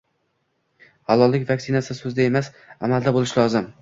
[1.11, 2.51] “Halollik vaksinasi” so‘zda emas,
[2.89, 3.69] amalda bo‘lishi lozim...